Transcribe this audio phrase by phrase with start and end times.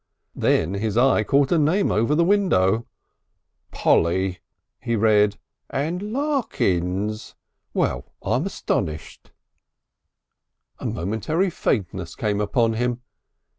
[0.33, 2.87] Then his eye caught a name over the window,
[3.69, 4.39] "Polly,"
[4.81, 7.35] he read, "& Larkins!
[7.75, 9.29] Well, I'm astonished!"
[10.79, 13.03] A momentary faintness came upon him.